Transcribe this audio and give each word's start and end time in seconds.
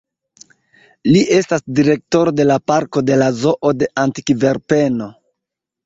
Li 1.15 1.21
estas 1.41 1.65
direktoro 1.81 2.35
de 2.41 2.47
la 2.55 2.59
parko 2.73 3.05
de 3.13 3.21
la 3.25 3.31
Zoo 3.45 3.77
de 3.83 3.93
Antverpeno. 4.09 5.15